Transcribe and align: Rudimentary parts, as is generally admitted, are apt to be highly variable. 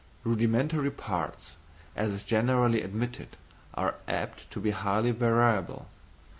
Rudimentary 0.23 0.89
parts, 0.89 1.57
as 1.95 2.09
is 2.11 2.23
generally 2.23 2.81
admitted, 2.81 3.37
are 3.75 3.97
apt 4.07 4.49
to 4.49 4.59
be 4.59 4.71
highly 4.71 5.11
variable. 5.11 5.89